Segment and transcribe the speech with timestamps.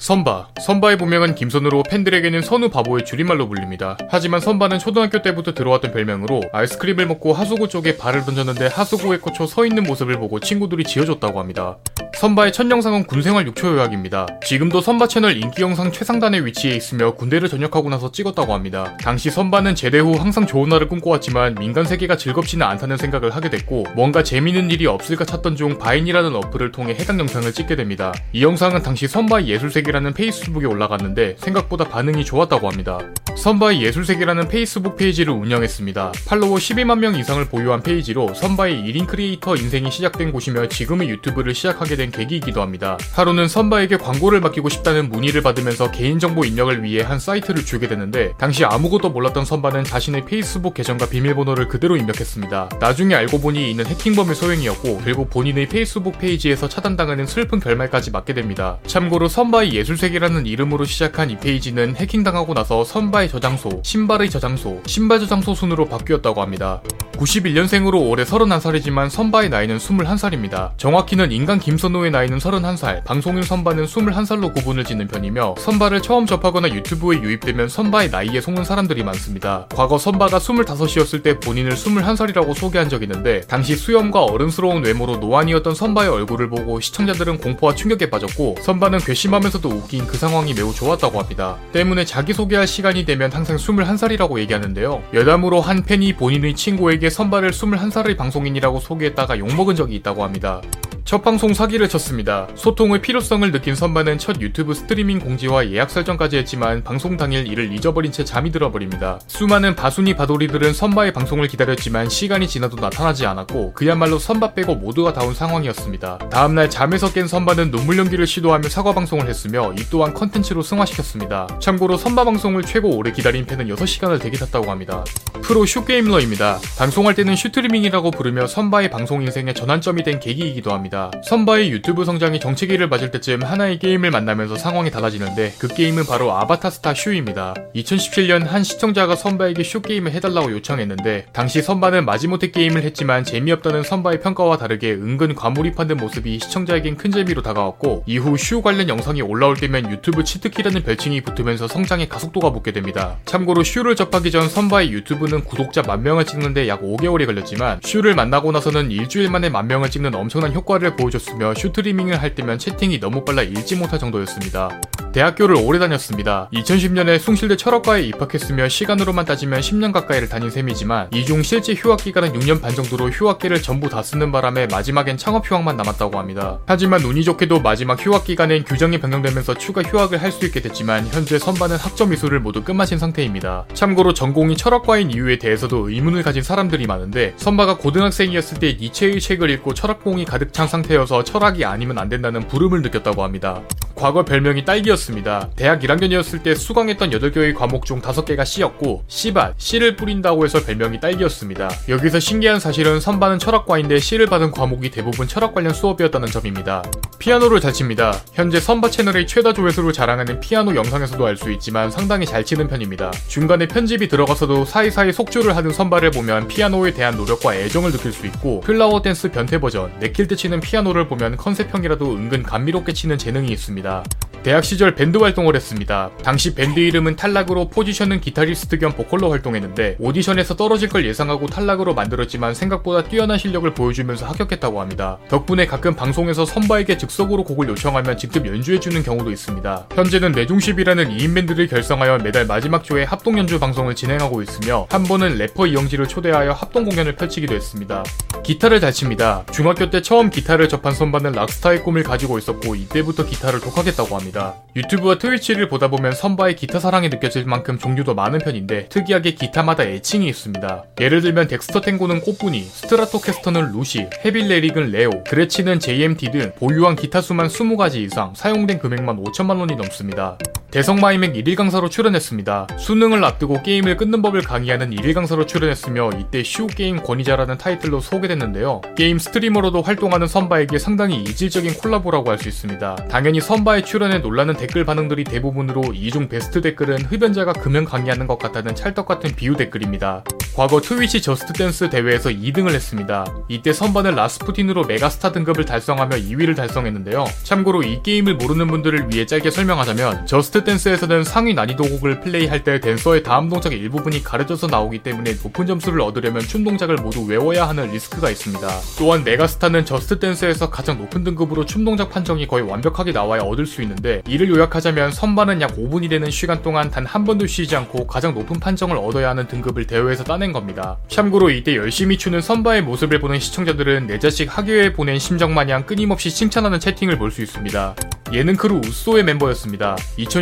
[0.00, 0.48] 선바.
[0.62, 3.98] 선바의 본명은 김선우로 팬들에게는 선우 바보의 줄임말로 불립니다.
[4.08, 9.66] 하지만 선바는 초등학교 때부터 들어왔던 별명으로 아이스크림을 먹고 하수구 쪽에 발을 던졌는데 하수구에 꽂혀 서
[9.66, 11.76] 있는 모습을 보고 친구들이 지어줬다고 합니다.
[12.16, 14.26] 선바의 첫 영상은 군생활 6초 요약입니다.
[14.46, 18.96] 지금도 선바 채널 인기 영상 최상단에 위치해 있으며 군대를 전역하고 나서 찍었다고 합니다.
[19.02, 23.84] 당시 선바는 제대 후 항상 좋은 날을 꿈꿔왔지만 민간 세계가 즐겁지는 않다는 생각을 하게 됐고
[23.94, 28.12] 뭔가 재밌는 일이 없을까 찾던 중 바인이라는 어플을 통해 해당 영상을 찍게 됩니다.
[28.32, 32.98] 이 영상은 당시 선바의 예술 세계 라는 페이스북에 올라갔는데 생각보다 반응이 좋았다고 합니다.
[33.36, 36.12] 선바의 예술세계라는 페이스북 페이지를 운영했습니다.
[36.26, 41.96] 팔로워 12만 명 이상을 보유한 페이지로 선바의 1인 크리에이터 인생이 시작된 곳이며 지금의 유튜브를 시작하게
[41.96, 42.98] 된 계기이기도 합니다.
[43.14, 48.64] 하루는 선바에게 광고를 맡기고 싶다는 문의를 받으면서 개인정보 입력을 위해 한 사이트를 주게 되는데 당시
[48.64, 52.68] 아무것도 몰랐던 선바는 자신의 페이스북 계정과 비밀번호를 그대로 입력했습니다.
[52.78, 58.78] 나중에 알고 보니 이는 해킹범의 소행이었고 결국 본인의 페이스북 페이지에서 차단당하는 슬픈 결말까지 맞게 됩니다.
[58.86, 65.54] 참고로 선바의 예술세계라는 이름으로 시작한 이 페이지는 해킹당하고 나서 선바의 저장소, 신발의 저장소, 신발 저장소
[65.54, 66.82] 순으로 바뀌었다고 합니다.
[67.20, 70.70] 91년생으로 올해 31살이지만 선바의 나이는 21살입니다.
[70.78, 77.20] 정확히는 인간 김선호의 나이는 31살, 방송인 선바는 21살로 구분을 짓는 편이며 선바를 처음 접하거나 유튜브에
[77.20, 79.66] 유입되면 선바의 나이에 속는 사람들이 많습니다.
[79.74, 86.08] 과거 선바가 25이었을 때 본인을 21살이라고 소개한 적이 있는데 당시 수염과 어른스러운 외모로 노안이었던 선바의
[86.08, 91.56] 얼굴을 보고 시청자들은 공포와 충격에 빠졌고 선바는 괘씸하면서도 웃긴 그 상황이 매우 좋았다고 합니다.
[91.72, 95.02] 때문에 자기소개할 시간이 되면 항상 21살이라고 얘기하는데요.
[95.14, 100.60] 여담으로 한 팬이 본인의 친구에게 선발을 21살의 방송인이라고 소개했다가 욕먹은 적이 있다고 합니다.
[101.04, 102.46] 첫 방송 사기를 쳤습니다.
[102.54, 108.12] 소통의 필요성을 느낀 선바는 첫 유튜브 스트리밍 공지와 예약 설정까지 했지만 방송 당일 이를 잊어버린
[108.12, 109.18] 채 잠이 들어버립니다.
[109.26, 115.23] 수많은 바순이 바돌이들은 선바의 방송을 기다렸지만 시간이 지나도 나타나지 않았고 그야말로 선바 빼고 모두가 다
[115.23, 116.18] 온 상황이었습니다.
[116.30, 121.48] 다음날 잠에서 깬 선바는 눈물 연기를 시도하며 사과 방송을 했으며 이 또한 컨텐츠로 승화시켰습니다.
[121.60, 125.04] 참고로 선바 방송을 최고 오래 기다린 팬은 6시간을 대기 탔다고 합니다.
[125.42, 126.60] 프로 슈게임러입니다.
[126.78, 130.99] 방송할 때는 슈트리밍이라고 부르며 선바의 방송 인생의 전환점이 된 계기이기도 합니다.
[131.24, 136.94] 선바의 유튜브 성장이 정체기를 맞을 때쯤 하나의 게임을 만나면서 상황이 달라지는데 그 게임은 바로 아바타스타
[136.94, 137.54] 슈입니다.
[137.74, 144.20] 2017년 한 시청자가 선바에게 슈 게임을 해달라고 요청했는데 당시 선바는 마지못해 게임을 했지만 재미없다는 선바의
[144.20, 149.90] 평가와 다르게 은근 과몰입하는 모습이 시청자에겐 큰 재미로 다가왔고 이후 슈 관련 영상이 올라올 때면
[149.90, 153.18] 유튜브 치트키라는 별칭이 붙으면서 성장의 가속도가 붙게 됩니다.
[153.24, 158.52] 참고로 슈를 접하기 전 선바의 유튜브는 구독자 만 명을 찍는데 약 5개월이 걸렸지만 슈를 만나고
[158.52, 163.24] 나서는 일주일 만에 만 명을 찍는 엄청난 효과를 효과를 보여줬으며 슈트리밍을 할 때면 채팅이 너무
[163.24, 164.80] 빨라 읽지 못할 정도였습니다.
[165.12, 166.48] 대학교를 오래 다녔습니다.
[166.52, 172.32] 2010년에 숭실대 철학과에 입학했으며 시간으로만 따지면 10년 가까이를 다닌 셈이지만 이 중 실제 휴학 기간은
[172.32, 176.58] 6년 반 정도로 휴학기를 전부 다 쓰는 바람에 마지막엔 창업 휴학만 남았다고 합니다.
[176.66, 181.40] 하지만 운이 좋게도 마지막 휴학 기간엔 규정이 변경되면서 추가 휴학을 할 수 있게 됐지만 현재
[181.40, 183.64] 선반은 학점 이수를 모두 끝마친 상태입니다.
[183.74, 189.74] 참고로 전공이 철학과인 이유에 대해서도 의문을 가진 사람들이 많은데 선바가 고등학생이었을 때 니체의 책을 읽고
[189.74, 193.60] 철학봉이 가득 찬 상태여서 철학이 아니면 안 된다는 부름을 느꼈다고 합니다.
[194.00, 195.50] 과거 별명이 딸기였습니다.
[195.56, 201.68] 대학 1학년이었을 때 수강했던 8개의 과목 중 5개가 C였고 C밭, C를 뿌린다고 해서 별명이 딸기였습니다.
[201.86, 206.82] 여기서 신기한 사실은 선반은 철학과인데 C를 받은 과목이 대부분 철학 관련 수업이었다는 점입니다.
[207.18, 208.18] 피아노를 잘 칩니다.
[208.32, 213.10] 현재 선바 채널의 최다 조회수를 자랑하는 피아노 영상에서도 알 수 있지만 상당히 잘 치는 편입니다.
[213.28, 218.60] 중간에 편집이 들어가서도 사이사이 속주를 하는 선바를 보면 피아노에 대한 노력과 애정을 느낄 수 있고
[218.60, 223.89] Flower Dance 변태 버전, 내킬 때 치는 피아노를 보면 컨셉형이라도 은근 감미롭게 치는 재능이 있습니다.
[223.90, 224.29] 있습니다.
[224.42, 226.10] 대학 시절 밴드 활동을 했습니다.
[226.22, 232.54] 당시 밴드 이름은 탈락으로 포지션은 기타리스트 겸 보컬로 활동했는데 오디션에서 떨어질 걸 예상하고 탈락으로 만들었지만
[232.54, 235.18] 생각보다 뛰어난 실력을 보여주면서 합격했다고 합니다.
[235.28, 239.88] 덕분에 가끔 방송에서 선바에게 즉석으로 곡을 요청하면 직접 연주해주는 경우도 있습니다.
[239.94, 245.36] 현재는 내중십이라는 2인 밴드를 결성하여 매달 마지막 주에 합동 연주 방송을 진행하고 있으며 한 번은
[245.36, 248.04] 래퍼 이영지를 초대하여 합동 공연을 펼치기도 했습니다.
[248.42, 249.44] 기타를 잘 칩니다.
[249.52, 254.29] 중학교 때 처음 기타를 접한 선바는 rock star의 꿈을 가지고 있었고 이때부터 기타를 독학했다고 합니다.
[254.30, 254.54] 합니다.
[254.76, 260.28] YouTube와 Twitch를 보다 보면 선바의 기타 사랑이 느껴질 만큼 종류도 많은 편인데 특이하게 기타마다 애칭이
[260.28, 260.84] 있습니다.
[261.00, 267.20] 예를 들면 덱스터 탱고는 꽃분이, Stratocaster는 루시, Heavy Relic은 레오, Gretsch는 JMT 등 보유한 기타
[267.20, 270.38] 수만 20가지 이상, 사용된 금액만 5천만 원이 넘습니다.
[270.70, 272.68] 대성마이맹 1일 강사로 출연했습니다.
[272.78, 278.80] 수능을 앞두고 게임을 끊는 법을 강의하는 1일 강사로 출연했으며 이때 쇼 게임 권위자라는 타이틀로 소개됐는데요.
[278.96, 282.96] 게임 streamer로도 활동하는 선바에게 상당히 이질적인 콜라보라고 할 수 있습니다.
[283.10, 288.74] 당연히 선바의 출연에 놀라는 댓글 반응들이 대부분으로 이중 베스트 댓글은 흡연자가 금연 강의하는 것 같다는
[288.74, 290.24] 찰떡 같은 비유 댓글입니다.
[290.56, 293.26] 과거 Twitch Just Dance 대회에서 2등을 했습니다.
[293.48, 297.26] 이때 선바는 라스푸틴으로 megastar 등급을 달성하며 2위를 달성했는데요.
[297.42, 302.80] 참고로 이 게임을 모르는 분들을 위해 짧게 설명하자면 Just Dance에서는 상위 난이도 곡을 플레이할 때
[302.80, 307.90] 댄서의 다음 동작의 일부분이 가려져서 나오기 때문에 높은 점수를 얻으려면 춤 동작을 모두 외워야 하는
[307.90, 308.66] 리스크가 있습니다.
[308.98, 313.82] 또한 megastar는 Just Dance에서 가장 높은 등급으로 춤 동작 판정이 거의 완벽하게 나와야 얻을 수
[313.82, 318.34] 있는데 이를 요약하자면 선바는 약 5분이 되는 시간 동안 단 한 번도 쉬지 않고 가장
[318.34, 320.96] 높은 판정을 얻어야 하는 등급을 대회에서 따낸 겁니다.
[321.08, 326.30] 참고로 이때 열심히 추는 선바의 모습을 보는 시청자들은 내 자식 학교에 보낸 심정 마냥 끊임없이
[326.30, 327.94] 칭찬하는 채팅을 볼 수 있습니다.
[328.32, 329.96] 예능 크루 우소의 멤버였습니다.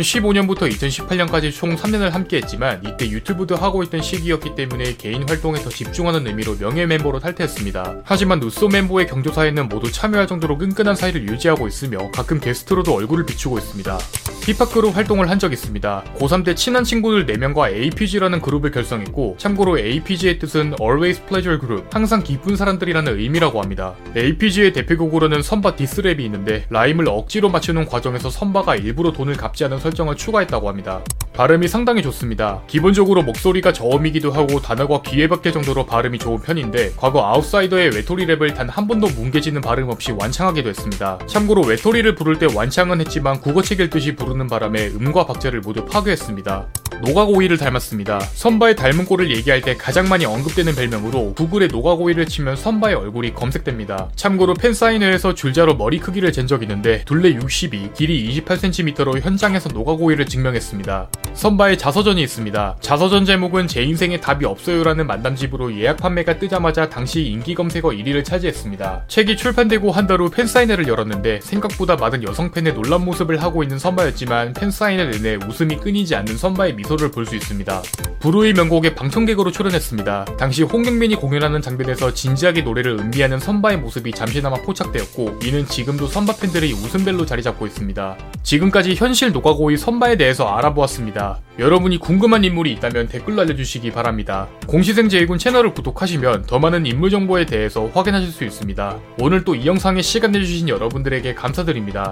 [0.09, 6.25] 2015년부터 2018년까지 총 3년을 함께했지만 이때 YouTube도 하고 있던 시기였기 때문에 개인 활동에 더 집중하는
[6.25, 8.01] 의미로 명예 멤버로 탈퇴했습니다.
[8.03, 13.57] 하지만 우소 멤버의 경조사에는 모두 참여할 정도로 끈끈한 사이를 유지하고 있으며 가끔 게스트로도 얼굴을 비추고
[13.57, 13.99] 있습니다.
[14.49, 16.03] 힙합 그룹 활동을 한 적이 있습니다.
[16.17, 22.23] 고3 때 친한 친구들 4명과 APG라는 그룹을 결성했고 참고로 APG의 뜻은 Always Pleasure Group, 항상
[22.23, 23.93] 기쁜 사람들이라는 의미라고 합니다.
[24.17, 30.15] APG의 대표곡으로는 선바 diss랩이 있는데 라임을 억지로 맞추는 과정에서 선바가 일부러 돈을 갚지 않은 설정을
[30.15, 31.01] 추가했다고 합니다.
[31.33, 32.61] 발음이 상당히 좋습니다.
[32.67, 38.55] 기본적으로 목소리가 저음이기도 하고 단어가 귀에 박힐 정도로 발음이 좋은 편인데 과거 아웃사이더의 외톨이 랩을
[38.55, 41.19] 단 한 번도 뭉개지는 발음 없이 완창하기도 했습니다.
[41.27, 46.67] 참고로 외톨이를 부를 때 완창은 했지만 국어책 읽듯이 부르는 바람에 음과 박자를 모두 파괴했습니다.
[47.01, 48.19] 노각오이를 닮았습니다.
[48.19, 54.09] 선바의 닮은 꼴을 얘기할 때 가장 많이 언급되는 별명으로 Google에 노각오이를 치면 선바의 얼굴이 검색됩니다.
[54.15, 61.09] 참고로 팬사인회에서 줄자로 머리 크기를 잰 적 있는데 둘레 62, 길이 28cm로 현장에서 노각오이를 증명했습니다.
[61.35, 62.77] 선바의 자서전이 있습니다.
[62.81, 69.03] 자서전 제목은 제 인생에 답이 없어요라는 만담집으로 예약 판매가 뜨자마자 당시 인기 검색어 1위를 차지했습니다.
[69.07, 73.77] 책이 출판되고 한 달 후 팬사인회를 열었는데 생각보다 많은 여성 팬의 놀란 모습을 하고 있는
[73.77, 77.81] 선바였 지만 팬사인회 내내 웃음이 끊이지 않는 선바의 미소를 볼 수 있습니다.
[78.19, 80.25] 부르의 명곡의 방청객으로 출연했습니다.
[80.37, 86.73] 당시 홍경민이 공연하는 장면에서 진지하게 노래를 음미하는 선바의 모습이 잠시나마 포착되었고 이는 지금도 선바 팬들의
[86.73, 88.17] 웃음벨로 자리 잡고 있습니다.
[88.43, 91.39] 지금까지 현실 노가고의 선바에 대해서 알아보았습니다.
[91.59, 94.47] 여러분이 궁금한 인물이 있다면 댓글로 알려주시기 바랍니다.
[94.65, 98.97] 공시생 제이군 채널을 구독하시면 더 많은 인물 정보에 대해서 확인하실 수 있습니다.
[99.19, 102.07] 오늘 또 이 영상에 시간 내주신 여러분들에게 감사드립니다.